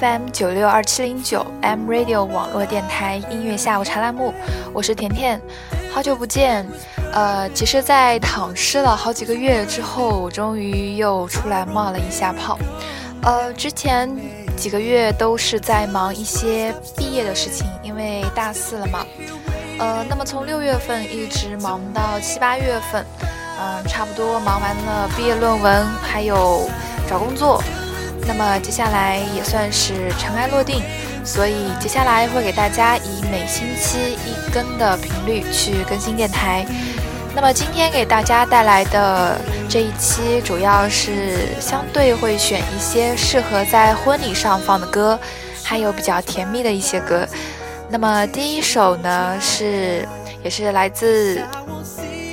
[0.00, 4.34] FM 九六二七零九 M Radio 网络电台音乐下午茶栏目，
[4.74, 5.40] 我是甜甜，
[5.90, 6.66] 好久不见。
[7.14, 12.58] 呃，其实，在躺尸了好几个月之后，我终于又出来冒了一下泡。
[13.22, 14.10] 呃，之前
[14.54, 19.06] 几个月都是在忙一些毕业的事情，因为大四了嘛。
[19.78, 23.06] 呃，那么从六月份一直忙到七八月份，
[23.58, 26.68] 嗯，差不多忙完了毕业论文，还有
[27.08, 27.62] 找工作。
[28.26, 30.82] 那么接下来也算是尘埃落定，
[31.24, 36.66] 所以接下来会给大家以每星期一更的频率去更新电台。
[37.34, 45.18] 那么今天给大家带来的这一期，主要是相对会选一些适合在婚礼上放的歌，
[45.62, 47.26] 还有比较甜蜜的一些歌。
[47.88, 50.08] 那么第一首呢，是
[50.42, 51.40] 也是来自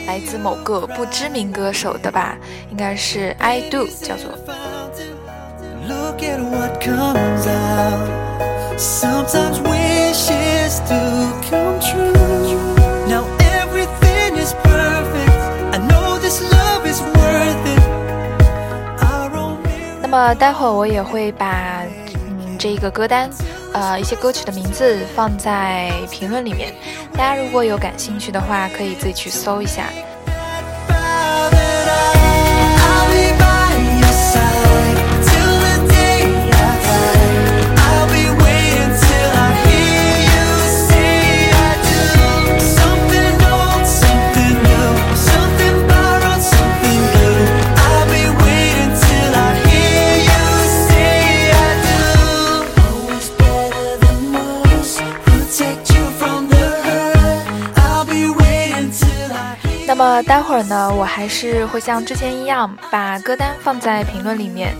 [0.07, 2.37] 来自某个不知名歌手的吧，
[2.71, 4.31] 应该是 I Do，叫做。
[6.13, 8.79] Look at what comes out.
[8.79, 10.93] Sometimes wishes do
[11.49, 12.13] come true.
[13.07, 13.25] Now
[13.57, 15.33] everything is perfect.
[15.73, 17.81] I know this love is worth it.
[20.03, 21.81] 那么待会儿我也会把
[22.15, 23.27] 嗯这个歌单，
[23.73, 26.75] 呃一些歌曲的名字放在评论里面，
[27.13, 29.85] 大家如果有感兴趣的话，可以自己去搜一下。
[59.95, 64.73] 那么待会儿呢，我还是会像之前一样把歌单放在评论里面。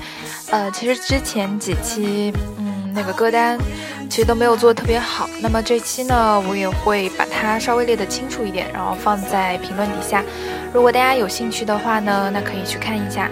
[0.49, 3.55] 呃，其实之前几期，嗯，那个歌单
[4.09, 5.29] 其实都没有做特别好。
[5.39, 10.23] 那么这期呢，我也会把它稍微列得清楚一点，然后放在评论底下。
[10.73, 13.29] 如果大家有兴趣的话呢，那可以去看一下。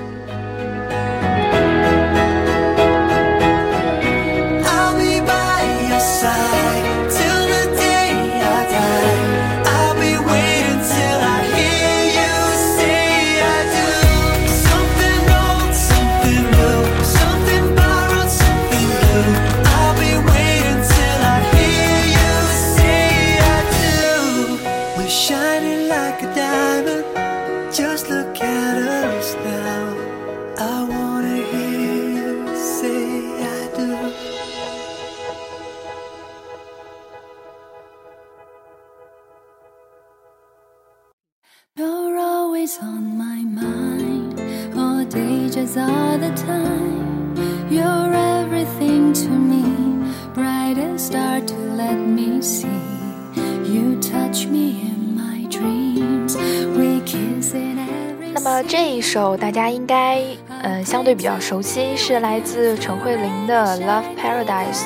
[59.11, 60.21] 首大家应该
[60.63, 64.83] 嗯相对比较熟悉，是来自陈慧琳的《Love Paradise》。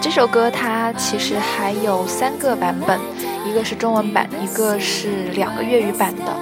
[0.00, 2.98] 这首歌它其实还有三个版本，
[3.46, 6.32] 一个是中文版，一个是两个粤语版的。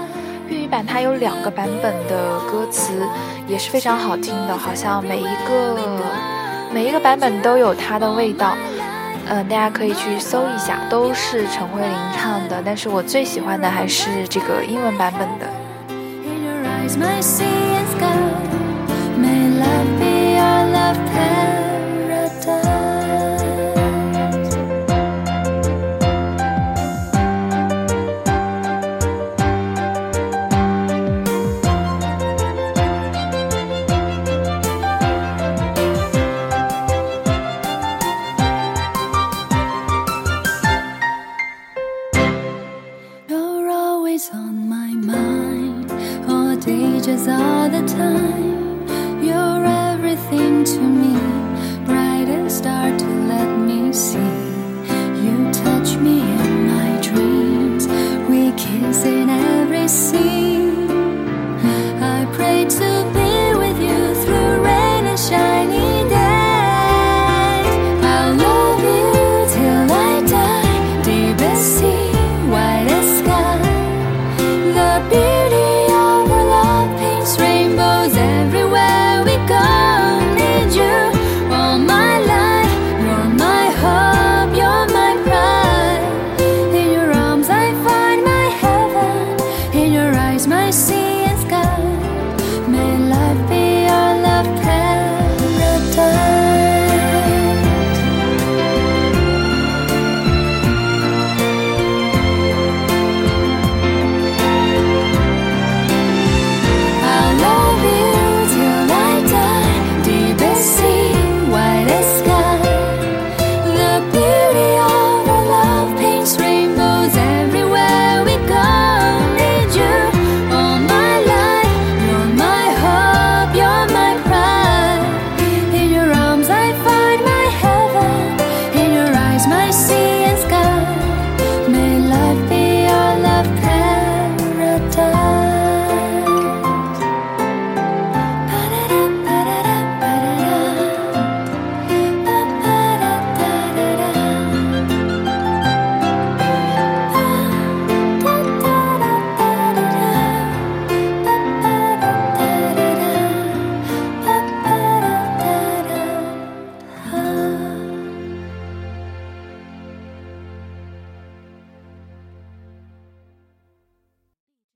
[0.48, 3.06] 粤语版它有两个版本的歌词
[3.46, 5.76] 也是非常好听的，好像每一个
[6.72, 8.56] 每一个版本都有它的味道。
[9.28, 15.46] 嗯，大家可以去搜一下，都是陈慧琳唱的，但是我最喜欢的还是这个英文版本的。
[16.82, 19.16] skies, my sea is sky.
[19.16, 21.71] May love be our love path.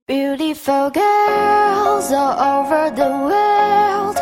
[0.08, 4.16] Beautiful girls all over the world.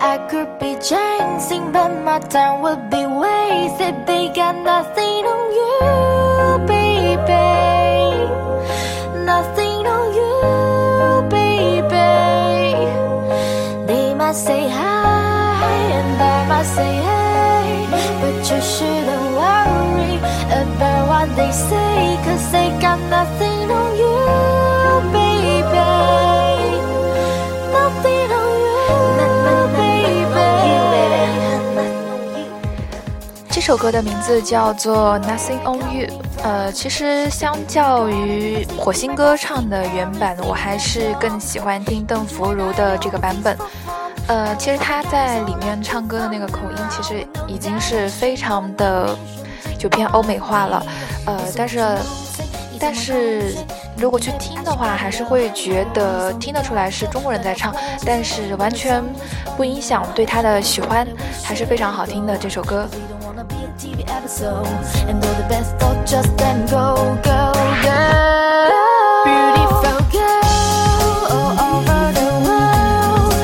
[0.00, 4.06] I could be chasing, but my time would be wasted.
[4.06, 7.52] They got nothing on you, baby.
[9.26, 12.16] Nothing on you, baby.
[13.86, 17.86] They might say hi, and I might say hey,
[18.22, 20.16] but you shouldn't worry
[20.62, 23.55] about what they say, cause they got nothing
[33.66, 36.06] 这首歌的名字叫做《Nothing on You》。
[36.44, 43.58] 呃，其实相较于火星哥唱的原版，我还是更喜欢听邓福如的这个版本。
[44.28, 49.18] 呃，其实他在里面唱歌的那个口音，其实已经是非常的
[49.76, 50.86] 就偏欧美化了。
[51.24, 51.98] 呃，但是
[52.78, 53.52] 但是
[53.98, 57.74] 如果去听的话，还是会觉得听得出来是中国人在唱，
[58.04, 59.02] 但是完全
[59.56, 61.04] 不影响对他的喜欢，
[61.42, 62.88] 还是非常好听的这首歌。
[63.78, 64.66] TV episode,
[65.06, 67.52] and they're the best, they'll just then go, go,
[67.84, 68.02] go.
[69.26, 73.36] Beautiful girl all over the world.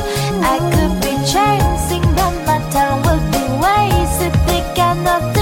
[0.42, 4.32] I could be chasing, but my time would be wasted.
[4.46, 5.41] They got nothing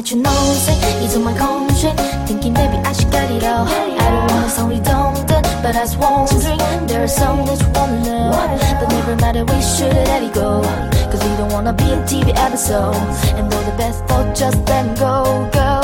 [0.00, 2.00] much you know, say it's on my conscience.
[2.26, 3.66] Thinking, baby, I should get it all.
[3.68, 6.86] I don't wanna sound redundant, but I was wondering.
[6.86, 8.30] There's some much you wanna know,
[8.80, 10.62] but never matter, we should let it go.
[11.10, 12.96] Cause we don't wanna be a TV episode,
[13.36, 15.79] and know the best, so just then go, go,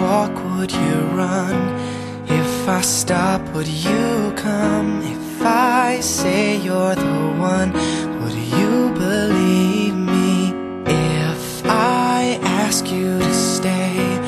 [0.00, 1.56] walk, would you run?
[2.28, 5.00] If I stop, would you come?
[5.02, 7.72] If I say you're the one,
[8.20, 10.52] would you believe me?
[10.86, 14.18] If I ask you to stay,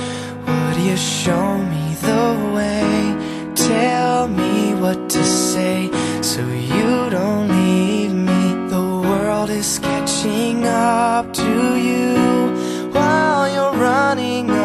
[0.46, 3.52] would you show me the way?
[3.54, 5.90] Tell me what to say
[6.22, 8.68] so you don't leave me.
[8.68, 14.57] The world is catching up to you while you're running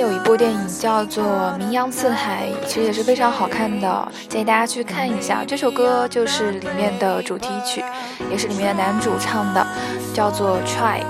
[0.00, 1.22] 有一部电影叫做
[1.58, 5.44] 《名扬四海》，其实也是非常好看的，建议大家去看一下。
[5.46, 7.84] 这首歌就是里面的主题曲，
[8.30, 9.64] 也是里面的男主唱的，
[10.14, 11.02] 叫做《Try》。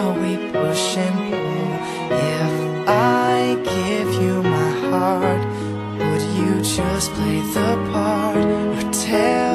[0.00, 1.72] How we push and pull.
[2.32, 5.42] If I give you my heart,
[5.98, 8.46] would you just play the part?
[8.76, 9.49] Or tell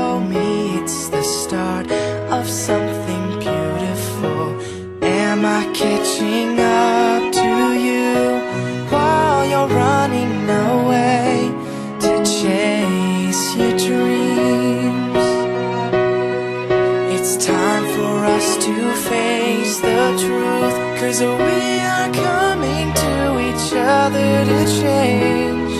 [24.85, 25.73] change.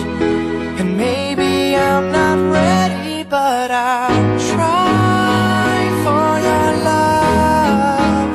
[0.80, 8.34] And maybe I'm not ready, but I'll try for your love.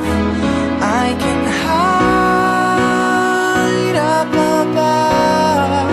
[0.80, 2.78] I can hide
[4.14, 5.90] up above.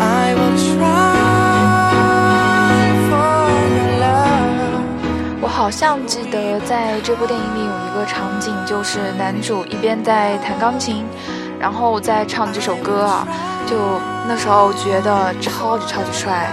[0.00, 1.64] I will try
[3.08, 3.44] for
[3.76, 4.84] your love.
[5.40, 11.06] 我好像记得在这部电影里有一个场景，就是男主一边在弹钢琴，
[11.58, 13.26] 然后在唱这首歌啊，
[13.66, 16.48] 就那时候觉得超级超级帅。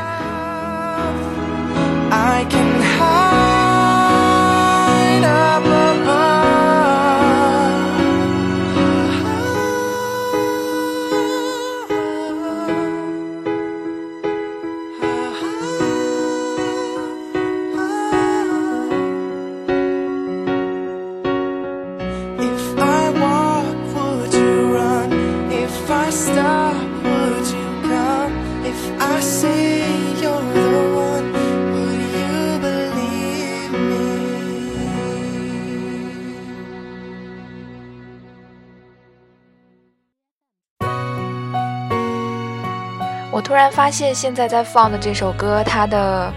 [43.82, 46.32] 发现，现在在放的这首歌，它的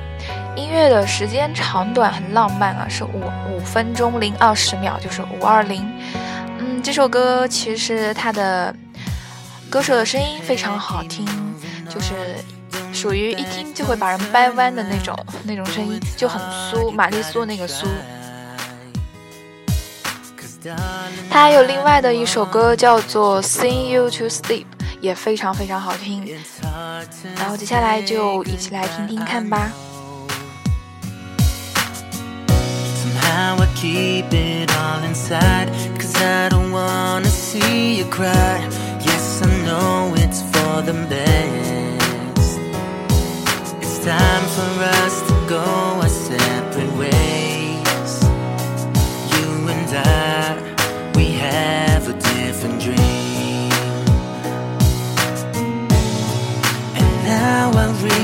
[0.56, 3.20] 音乐的时间长短很浪漫啊，是五
[3.50, 5.86] 五分钟零二十秒，就是五二零。
[6.58, 8.74] 嗯，这首歌其实它的
[9.68, 11.26] 歌手的声音非常好听，
[11.86, 12.14] 就是
[12.94, 17.86] 属于一听就会把人掰弯的那种那种声音，就很酥，玛丽苏那个苏。
[21.28, 24.64] 他还有另外的一首歌叫做《Sing You to Sleep》，
[25.03, 26.23] 也非常非常好听。
[27.37, 29.71] 然后接下来就一起来听听看吧。
[33.01, 35.69] Somehow I keep it all inside.
[35.97, 38.59] Cause I don't wanna see you cry.
[39.01, 42.59] Yes, I know it's for the best.
[43.81, 45.63] It's time for us to go
[46.01, 48.23] our separate ways.
[49.31, 53.02] You and I, we have a different dream.
[57.44, 58.23] Now I really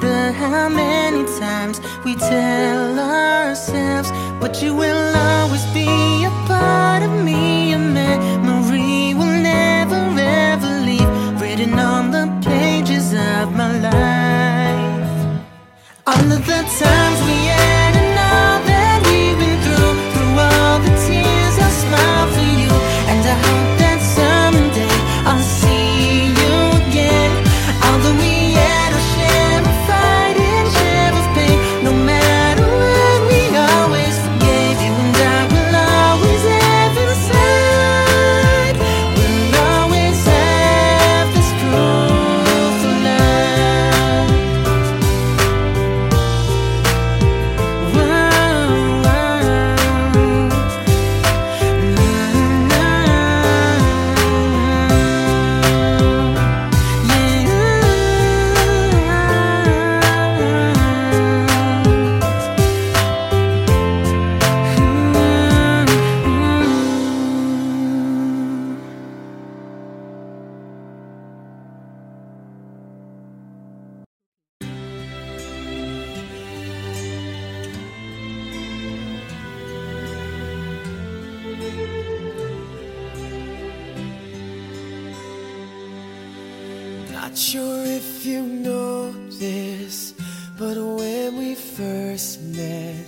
[0.00, 4.10] matter how many times we tell ourselves.
[4.40, 11.40] But you will always be a part of me, a memory will never ever leave,
[11.40, 15.40] written on the pages of my life.
[16.06, 17.07] Of the times
[87.28, 90.14] Not sure if you know this,
[90.58, 93.04] but when we first met,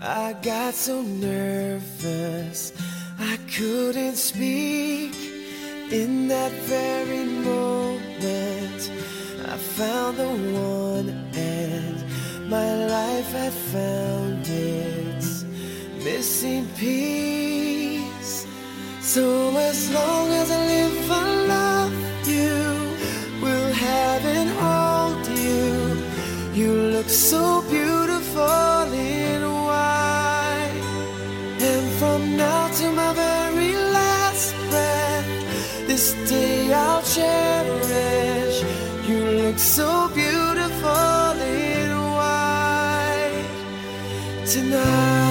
[0.00, 2.72] I got so nervous
[3.20, 5.14] I couldn't speak.
[5.92, 8.90] In that very moment,
[9.46, 15.44] I found the one, and my life had found its
[16.02, 18.44] missing piece.
[19.02, 21.71] So as long as I live, I love
[27.11, 30.81] so beautiful in white.
[31.59, 35.27] And from now to my very last breath,
[35.87, 38.63] this day I'll cherish.
[39.07, 43.47] You look so beautiful in white
[44.45, 45.27] tonight.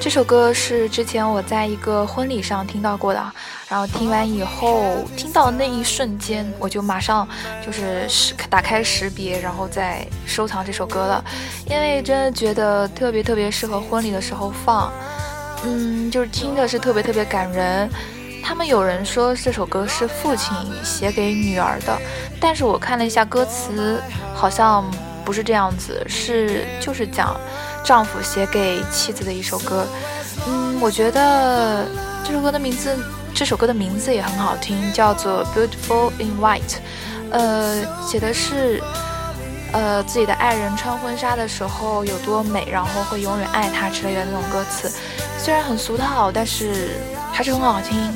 [0.00, 3.32] 这首歌是之前我在一个婚礼上听到过的，
[3.73, 7.27] 然后听完以后，听到那一瞬间，我就马上
[7.65, 8.07] 就是
[8.47, 11.25] 打开识别，然后再收藏这首歌了，
[11.67, 14.93] 因为真的觉得特别特别适合婚礼的时候放，
[15.65, 17.89] 嗯，就是听着是特别特别感人。
[18.43, 21.99] 他们有人说这首歌是父亲写给女儿的，
[22.39, 23.99] 但是我看了一下歌词，
[24.35, 24.85] 好像
[25.25, 27.35] 不是这样子，是就是讲
[27.83, 29.87] 丈夫写给妻子的一首歌。
[30.47, 31.85] 嗯，我觉得
[32.23, 32.97] 这首歌的名字，
[33.33, 36.61] 这首歌的名字也很好听，叫做《Beautiful in White》。
[37.31, 38.81] 呃，写的是
[39.71, 44.91] 呃自己的爱人穿婚纱的时候有多美，然后会永远爱他之类的那种歌词。
[45.39, 46.97] 虽然很俗套，但是
[47.31, 48.13] 还是很好听。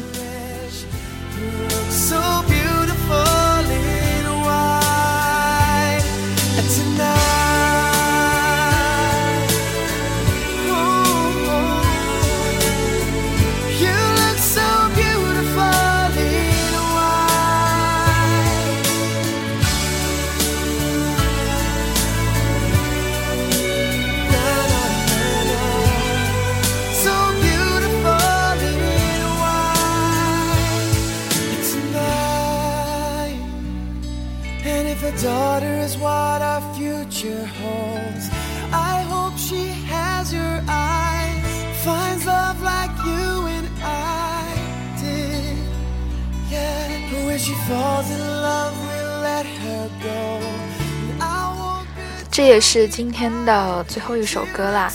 [52.37, 54.93] 这也是今天的最后一首歌啦。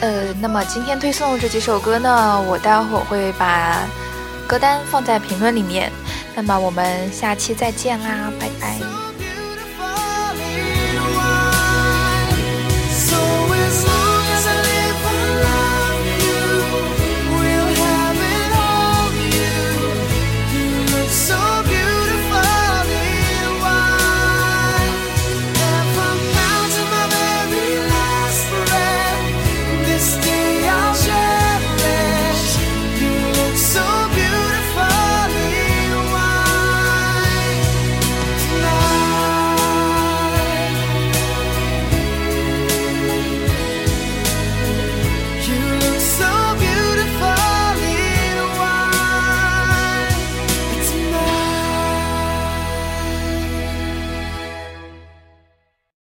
[0.00, 3.78] 呃，那么今天推送的这几首歌呢，我待会儿会把
[4.48, 5.92] 歌单放在评论里面。
[6.34, 9.03] 那么我们下期再见啦，拜拜。